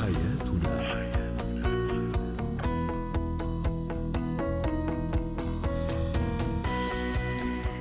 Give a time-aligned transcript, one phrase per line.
[0.00, 1.00] حياتنا.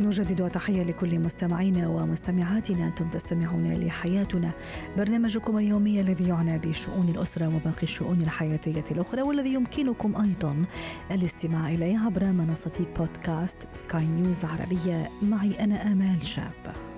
[0.00, 2.86] نجدد تحية لكل مستمعينا ومستمعاتنا.
[2.86, 4.52] أنتم تستمعون لحياتنا.
[4.96, 10.64] برنامجكم اليومي الذي يعنى بشؤون الأسرة وباقي الشؤون الحياتية الأخرى والذي يمكنكم أيضا
[11.10, 16.89] الاستماع إليه عبر منصة بودكاست سكاي نيوز عربية معي أنا آمال شاب.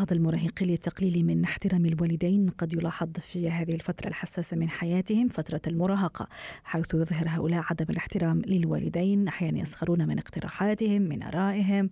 [0.00, 5.60] بعض المراهقين للتقليل من احترام الوالدين قد يلاحظ في هذه الفترة الحساسة من حياتهم فترة
[5.66, 6.28] المراهقة
[6.64, 11.88] حيث يظهر هؤلاء عدم الاحترام للوالدين أحيانا يسخرون من اقتراحاتهم من آرائهم.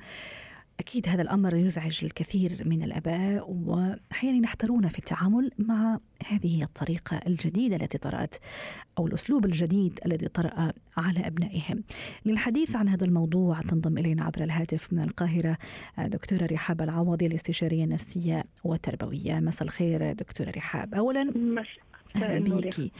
[0.80, 7.76] أكيد هذا الأمر يزعج الكثير من الآباء وأحيانا يحترون في التعامل مع هذه الطريقة الجديدة
[7.76, 8.34] التي طرأت
[8.98, 11.82] أو الأسلوب الجديد الذي طرأ على أبنائهم.
[12.26, 15.58] للحديث عن هذا الموضوع تنضم إلينا عبر الهاتف من القاهرة
[15.98, 19.40] دكتورة رحاب العوضي الاستشارية النفسية والتربوية.
[19.40, 20.94] مساء الخير دكتورة رحاب.
[20.94, 21.32] أولا
[22.16, 22.92] أهلا بيكي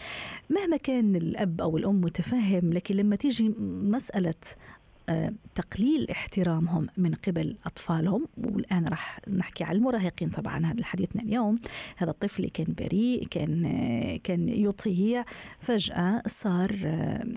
[0.50, 4.34] مهما كان الأب أو الأم متفهم لكن لما تيجي مسألة
[5.54, 11.56] تقليل احترامهم من قبل أطفالهم والآن راح نحكي على المراهقين طبعا هذا حديثنا اليوم.
[11.96, 13.62] هذا الطفل كان بريء كان
[14.24, 15.24] كان يطيع
[15.60, 16.72] فجأة صار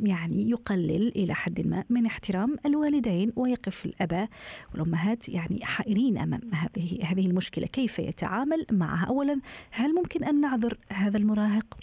[0.03, 4.29] يعني يقلل إلى حد ما من احترام الوالدين ويقف الآباء.
[4.73, 7.67] والأمهات يعني حائرين أمام هذه هذه المشكلة.
[7.67, 11.77] كيف يتعامل معها؟ أولا هل ممكن أن نعذر هذا المراهق؟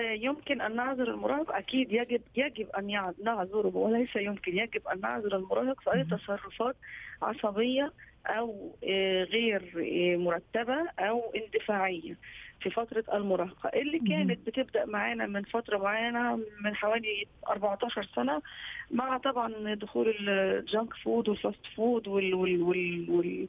[0.00, 1.52] يمكن أن نعذر المراهق.
[1.56, 6.76] أكيد يجب يجب أن نعذره وليس يمكن يجب أن نعذر المراهق في أي تصرفات
[7.22, 7.92] عصبية
[8.26, 12.12] أو آه، غير آه، مرتبة أو اندفاعية
[12.60, 13.68] في فترة المراهقة.
[13.68, 18.42] اللي كانت بتبدأ معانا من فترة معينة من حوالي 14 سنة
[18.90, 23.48] مع طبعا دخول ال junk food وال fast food وال, وال, وال, وال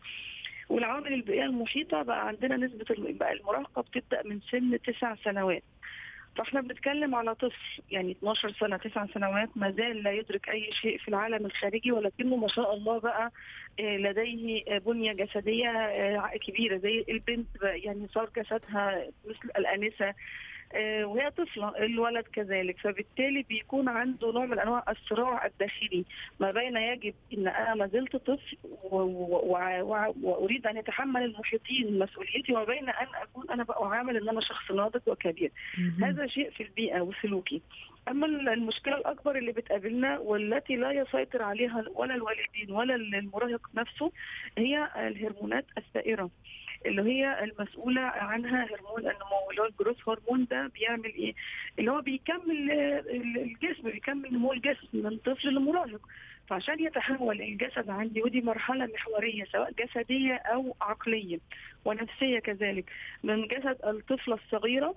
[0.70, 5.64] والعوامل البيئية المحيطة بقى عندنا نسبة بقى المراهقة بتبدأ من سن تسع سنوات.
[6.38, 10.98] فاحنا بنتكلم على طفل يعني 12 سنة 9 سنوات ما زال لا يدرك أي شيء
[10.98, 13.32] في العالم الخارجي ولكنه ما شاء الله بقى
[13.80, 20.14] آه، لديه آه، بنية جسدية آه، كبيرة زي البنت يعني صار جسدها مثل الأنسة.
[20.76, 22.78] وهي طفلة الولد كذلك.
[22.80, 26.06] فبالتالي بيكون عنده نوع من أنواع الصراع الداخلي
[26.40, 28.58] ما بين يجب أن أنا ما زلت طفل
[30.24, 35.02] وأريد أن يتحمل المحيطين مسؤوليتي وما بين أن أكون أنا بأعامل أن أنا شخص ناضج
[35.08, 35.52] وكبير.
[36.02, 37.62] هذا شيء في البيئة وسلوكي.
[38.08, 44.12] أما المشكلة الأكبر اللي بتقابلنا والتي لا يسيطر عليها ولا الوالدين ولا المراهق نفسه
[44.58, 46.30] هي الهرمونات السائرة
[46.86, 51.34] اللي هي المسؤولة عنها هرمون النمو الجروث هرمون ده بيعمل إيه؟
[51.80, 52.72] اللي هو بيكمل
[53.38, 56.02] الجسم بيكمل نمو الجسم من طفل لمراهق
[56.48, 61.40] فعشان يتحول الجسد عندي ودي مرحلة محورية سواء جسدية أو عقلية
[61.86, 62.86] ونفسية كذلك
[63.24, 64.96] من جسد الطفلة الصغيرة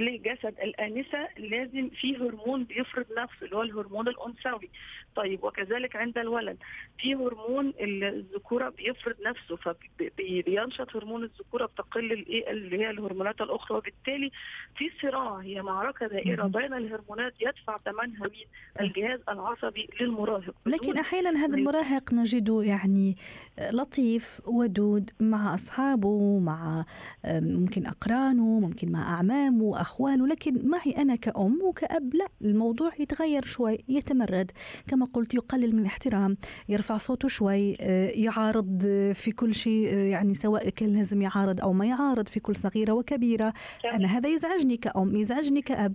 [0.00, 4.68] لجسد الآنسة لازم في هرمون بيفرض نفسه اللي هو الهرمون الأنثوي.
[5.16, 6.56] طيب وكذلك عند الولد
[6.98, 14.30] في هرمون الذكورة بيفرض نفسه فبينشط هرمون الذكورة بتقل الايه اللي هي الهرمونات الأخرى وبالتالي
[14.76, 18.46] في صراع هي معركة دائرة بين الهرمونات يدفع ثمنها مين
[18.80, 20.54] الجهاز العصبي للمراهق.
[20.66, 23.16] لكن أحيانا هذا المراهق نجده يعني
[23.72, 26.84] لطيف ودود مع أصحابه مع
[27.34, 29.29] ممكن أقرانه ممكن مع أعماله.
[29.30, 34.50] أعمامه وأخواله لكن معي أنا كأم وكأب لا الموضوع يتغير شوي يتمرد.
[34.88, 36.36] كما قلت يقلل من الاحترام
[36.68, 38.82] يرفع صوته شوي آه، يعارض
[39.14, 42.92] في كل شيء آه، يعني سواء كان لازم يعارض أو ما يعارض في كل صغيرة
[42.92, 43.52] وكبيرة.
[43.92, 45.94] أنا هذا يزعجني كأم يزعجني كأب.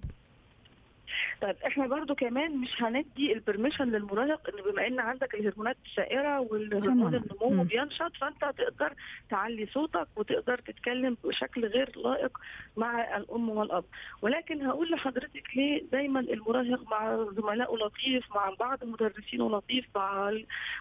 [1.41, 7.15] طيب إحنا برضو كمان مش هندي البرميشن للمراهق إن بما إن عندك الهرمونات السائره والهرمون
[7.15, 8.93] النمو بينشط فأنت تقدر
[9.29, 12.37] تعلي صوتك وتقدر تتكلم بشكل غير لائق
[12.77, 13.83] مع الأم والأب.
[14.21, 20.33] ولكن هقول لحضرتك ليه دايما المراهق مع زملائه لطيف مع بعض مدرسينه لطيف مع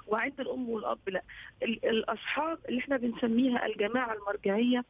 [0.06, 1.22] وعند الأم والأب لا.
[1.62, 4.84] الأصحاب اللي إحنا بنسميها الجماعة المرجعية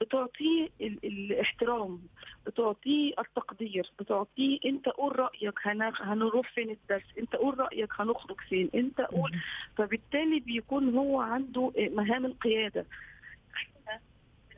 [0.00, 2.00] بتعطيه الاحترام
[2.46, 5.58] بتعطيه التقدير بتعطيه أنت قول رأيك
[6.00, 9.36] هنروح فين الدرس؟ انت قول رأيك هنخرج فين؟ انت قول.
[9.76, 12.86] فبالتالي بيكون هو عنده مهام القيادة.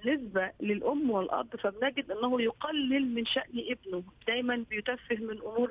[0.04, 4.02] بالنسبة للأم والأب فبنجد أنه يقلل من شأن ابنه.
[4.26, 5.70] دايما بيتفه من أمور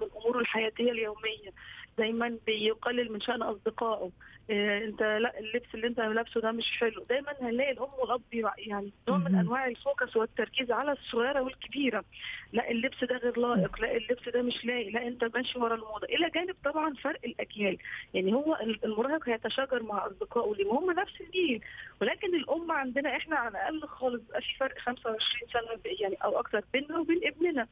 [0.00, 1.50] من اموره الحياتية اليومية.
[1.98, 4.10] دايما بيقلل من شأن أصدقائه.
[4.50, 7.02] إيه انت لا اللبس اللي انت لابسه ده مش حلو.
[7.08, 8.22] دايما هنلاقي الأم والأب
[8.58, 12.04] يعني نوع من أنواع الفوكس والتركيز على الصغيرة والكبيرة.
[12.52, 13.80] لا اللبس ده غير لائق.
[13.80, 14.92] لا اللبس ده مش لايق.
[14.94, 16.06] لا انت ماشي ورا الموضة.
[16.06, 17.78] إلى جانب طبعا فرق الأجيال.
[18.14, 21.60] يعني هو المراهق هيتشاجر مع أصدقائه اللي هم نفس الجيل.
[22.00, 26.62] ولكن الأم عندنا إحنا على الأقل خالص بقى في فرق 25 سنة يعني أو أكثر
[26.72, 27.66] بيننا وبين ابننا.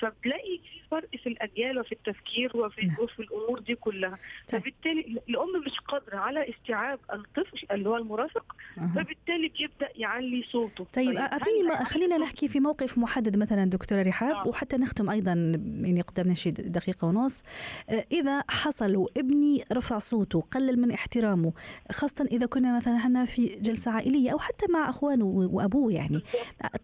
[0.00, 2.96] فبتلاقي في فرق في الأجيال وفي التفكير وفي نعم.
[3.00, 4.18] وفي الأمور دي كلها
[4.52, 4.60] طيب.
[4.60, 8.86] فبالتالي الأم مش قادرة على استيعاب الطفل اللي هو المرافق أه.
[8.86, 14.02] فبالتالي بيبدأ يعلي صوته طيب, طيب أعطيني ما خلينا نحكي في موقف محدد مثلا دكتورة
[14.02, 14.48] رحاب آه.
[14.48, 15.32] وحتى نختم أيضا
[15.80, 17.42] يعني قدامنا شيء دقيقة ونص
[17.90, 21.52] آه، إذا حصل وابني رفع صوته قلل من احترامه
[21.92, 26.22] خاصه إذا كنا مثلا إحنا في جلسة عائلية أو حتى مع أخوانه وأبوه يعني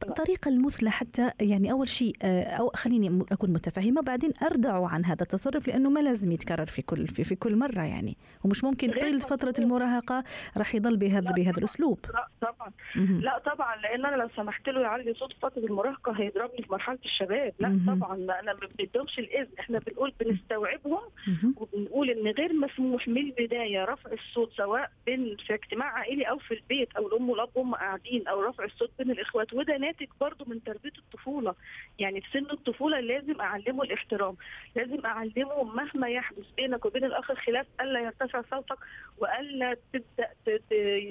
[0.03, 5.05] الطريقة المثلى حتى يعني أول شيء آه، أو خليني يعني أكون متفهمة بعدين اردعوا عن
[5.05, 8.17] هذا التصرف لأنه ما لازم يتكرر في كل في, في كل مرة يعني.
[8.45, 10.25] ومش ممكن طيله فترة المراهقة
[10.57, 11.99] راح يضل بهذا بهذا الأسلوب.
[12.15, 12.71] لا طبعا.
[12.97, 16.99] م- لا طبعا لأن أنا لو سمحت له يعلي صوت فترة المراهقة هيضربني في مرحلة
[17.05, 17.53] الشباب.
[17.61, 19.49] لا م- طبعا أنا ما بندهمش الإذن.
[19.61, 25.55] إحنا بنقول بنستوعبهم م- وبنقول إن غير مسموح من البداية رفع الصوت سواء بين في
[25.55, 29.53] اجتماع عائلي أو في البيت أو الأم والأب هم قاعدين أو رفع الصوت بين الإخوات.
[29.55, 31.55] وده ناتج برضه من تربية الطفولة.
[31.99, 34.37] يعني في سن الطفولة لازم أعلمه الاحترام.
[34.77, 38.79] لازم أعلمه مهما يحدث بينك وبين الاخ خلاف ألا يرتفع صوتك
[39.19, 40.29] وألا تبدأ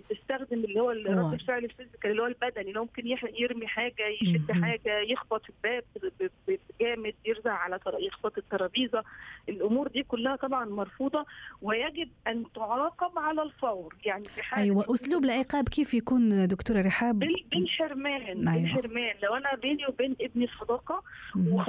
[0.10, 2.70] تستخدم اللي هو رد الفعل الفيزيكال اللي هو البدني.
[2.70, 5.84] اللي ممكن يرمي حاجة يشد حاجة يخبط الباب
[6.82, 9.04] جامد يرزع على يخبط الترابيزة.
[9.50, 11.26] الأمور دي كلها طبعا مرفوضة
[11.62, 13.96] ويجب أن تعاقب على الفور.
[14.06, 17.20] يعني في حالة أيوه أسلوب العقاب كيف يكون دكتورة رحاب؟
[17.52, 18.62] بالحرمان أيوة.
[18.62, 21.04] بالحرمان لو أنا بيني وبين ابني صداقة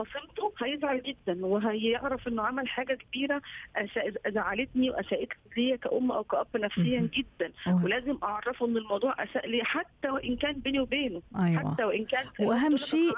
[0.07, 3.43] وخصمته هيزعل جدا وهيعرف إنه عمل حاجة كبيرة
[4.29, 7.53] زعلتني واساءت لي كأم أو كأب نفسيا جدا.
[7.85, 11.23] ولازم أعرفه إن الموضوع أساء لي حتى وإن كان بيني وبينه.
[11.43, 11.73] أيوة.
[11.73, 13.13] حتى وإن كان وأهم شيء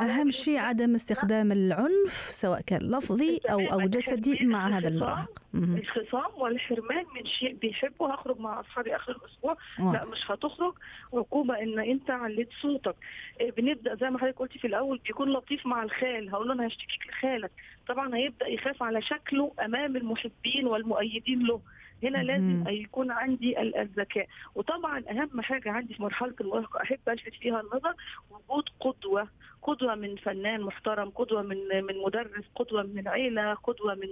[0.00, 6.30] أهم شيء عدم استخدام العنف سواء كان لفظي أو أو جسدي مع هذا المراهق الخصام
[6.36, 9.56] والحرمان من شيء بيحبه هخرج مع أصحابي آخر الأسبوع.
[9.78, 10.74] لا مش هتخرج.
[11.12, 12.96] عقوبه إن أنت عليت صوتك.
[13.40, 16.30] إيه، بنبدأ زي ما حضرتك قلتي في الأول بيكون لطيف مع الخال.
[16.30, 17.50] هقول له أنا هشتكيك لخالك.
[17.88, 21.60] طبعا هيبدأ يخاف على شكله أمام المحبين والمؤيدين له.
[22.02, 24.26] هنا لازم يكون عندي الذكاء.
[24.54, 27.94] وطبعا أهم حاجة عندي في مرحلة المراهقه أحب الفت فيها النظر
[28.30, 29.28] وجود قدوة.
[29.64, 31.56] قدوة من فنان محترم قدوة من
[31.86, 34.08] من مدرس قدوة من العيله قدوة من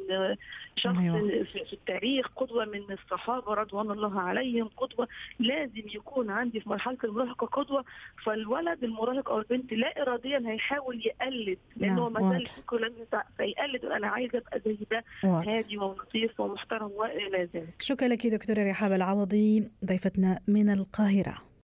[0.77, 1.45] شخص أيوة.
[1.45, 5.09] في التاريخ قدوة من الصحابة رضوان الله عليهم قدوة
[5.39, 7.85] لازم يكون عندي في مرحلة المراهقة قدوة
[8.25, 12.13] فالولد المراهق أو البنت لا اراديا هيحاول يقلد لأنه نعم.
[12.13, 12.45] ما زال
[13.37, 18.93] فيقلد أنا عايزة أبقى زي ده هادي ولطيف ومحترم والى ذلك شكرا لك دكتورة رحاب
[18.93, 21.52] العوضي ضيفتنا من القاهرة